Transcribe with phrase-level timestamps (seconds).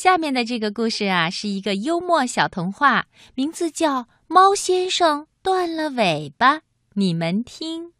[0.00, 6.58] 下面的这个故事啊，是一个幽默小童话，名字叫《猫先生断了尾巴》。
[6.94, 7.90] 你们听。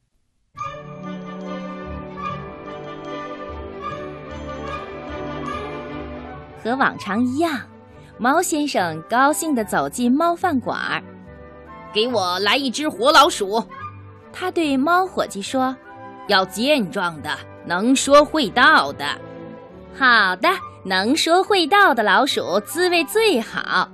[6.62, 7.62] 和往常一样，
[8.16, 11.02] 猫先生高兴地走进猫饭馆儿。
[11.92, 13.60] 给我来一只活老鼠，
[14.32, 15.76] 他对猫伙计说
[16.30, 17.36] ：“要健壮的，
[17.66, 19.04] 能说会道的。”
[19.98, 20.48] 好的，
[20.84, 23.88] 能说会道的老鼠滋味最好。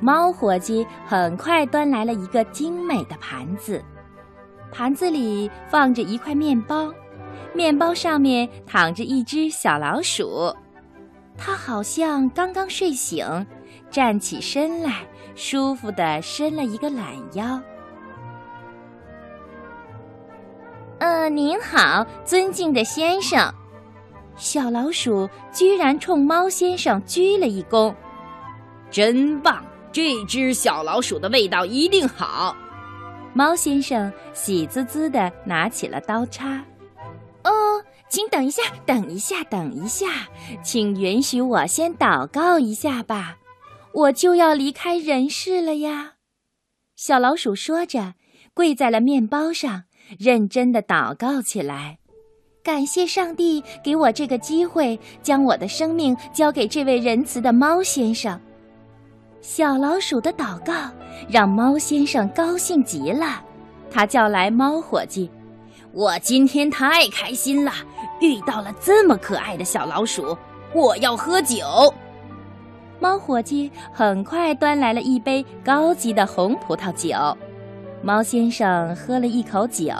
[0.00, 3.84] 猫伙计很快端来了一个精美的盘子，
[4.72, 6.90] 盘子里放着一块面包，
[7.52, 10.50] 面包上面躺着一只小老鼠。
[11.36, 13.46] 它好像刚刚睡醒，
[13.90, 17.60] 站起身来，舒服地伸了一个懒腰。
[20.98, 23.52] 呃，您好，尊敬的先生。
[24.36, 27.94] 小老鼠居然冲猫先生鞠了一躬，
[28.90, 29.64] 真棒！
[29.92, 32.56] 这只小老鼠的味道一定好。
[33.34, 36.62] 猫先生喜滋滋地拿起了刀叉。
[37.44, 37.50] 哦。
[38.08, 40.06] 请等一下，等一下，等一下，
[40.62, 43.38] 请允许我先祷告一下吧，
[43.94, 46.16] 我就要离开人世了呀。
[46.94, 48.12] 小老鼠说着，
[48.52, 49.84] 跪在了面包上，
[50.18, 52.00] 认真的祷告起来。
[52.62, 58.40] 感谢上帝给我这个机会，将我的生命交给这位仁慈的猫先生。
[59.40, 60.72] 小老鼠的祷告
[61.28, 63.42] 让猫先生高兴极了，
[63.90, 65.28] 他叫来猫伙计。
[65.90, 67.72] 我今天太开心了，
[68.20, 70.38] 遇到了这么可爱的小老鼠。
[70.72, 71.66] 我要喝酒。
[73.00, 77.36] 猫伙计很快端来了一杯高级的红葡萄酒。
[78.02, 79.92] 猫先生喝了一口酒，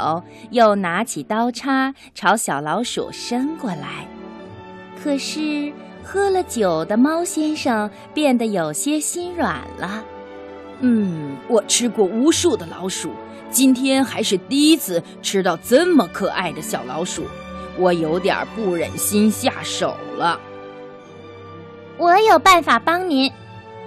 [0.50, 4.06] 又拿起刀叉朝小老鼠伸过来。
[5.02, 5.72] 可是
[6.02, 10.04] 喝了酒的猫先生变得有些心软了。
[10.80, 13.12] 嗯，我吃过无数的老鼠。
[13.50, 17.24] 今天还是第一次吃到这么可爱的小老鼠，
[17.78, 20.40] 我有点不忍心下手了。
[21.98, 23.30] 我有办法帮您，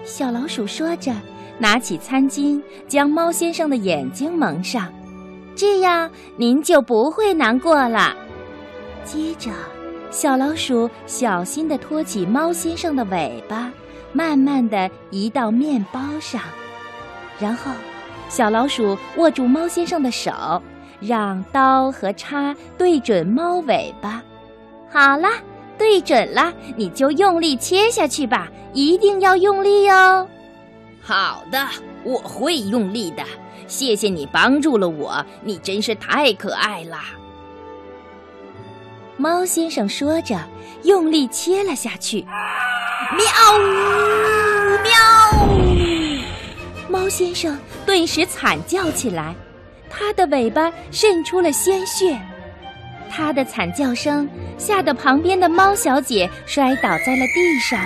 [0.05, 1.11] 小老鼠说着，
[1.57, 4.91] 拿起餐巾将猫先生的眼睛蒙上，
[5.55, 8.15] 这样您就不会难过了。
[9.03, 9.51] 接着，
[10.09, 13.71] 小老鼠小心地托起猫先生的尾巴，
[14.11, 16.41] 慢慢地移到面包上，
[17.39, 17.71] 然后。
[18.27, 20.31] 小老鼠握住猫先生的手，
[20.99, 24.21] 让刀和叉对准猫尾巴。
[24.89, 25.29] 好了，
[25.77, 30.27] 对准了，你就用力切下去吧，一定要用力哦。
[31.07, 31.63] 好的，
[32.03, 33.23] 我会用力的。
[33.67, 36.97] 谢谢你帮助了我，你真是太可爱了。
[39.15, 40.35] 猫先生说着，
[40.81, 42.25] 用力切了下去。
[43.15, 43.23] 喵
[43.53, 43.61] 呜，
[44.81, 44.91] 喵。
[46.89, 47.55] 猫先生
[47.85, 49.35] 顿时惨叫起来，
[49.87, 52.19] 他的尾巴渗出了鲜血。
[53.11, 54.27] 他的惨叫声
[54.57, 57.79] 吓得旁边的猫小姐摔倒在了地上，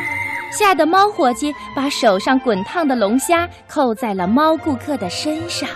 [0.52, 5.70] 吓得猫伙计把手上滚烫的龙虾扣在了猫顾客的身上。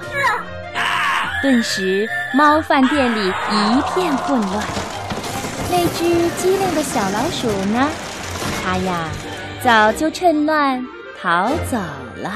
[1.41, 4.63] 顿时，猫饭店里一片混乱。
[5.69, 7.89] 那只机灵的小老鼠呢？
[8.63, 9.09] 它呀，
[9.61, 10.85] 早就趁乱
[11.21, 11.77] 逃走
[12.17, 12.31] 了。